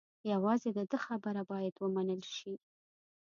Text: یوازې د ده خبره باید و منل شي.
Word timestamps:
یوازې 0.31 0.69
د 0.77 0.79
ده 0.91 0.97
خبره 1.05 1.41
باید 1.51 1.75
و 1.77 1.85
منل 1.95 2.21
شي. 2.35 2.53